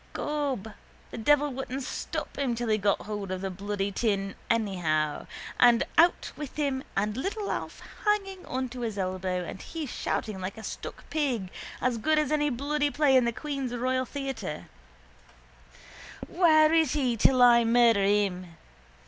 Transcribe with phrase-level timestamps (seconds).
[0.13, 0.73] Gob,
[1.11, 5.27] the devil wouldn't stop him till he got hold of the bloody tin anyhow
[5.59, 10.41] and out with him and little Alf hanging on to his elbow and he shouting
[10.41, 11.51] like a stuck pig,
[11.81, 14.69] as good as any bloody play in the Queen's royal theatre:
[16.27, 18.55] —Where is he till I murder him?